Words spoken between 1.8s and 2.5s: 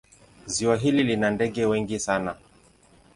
sana.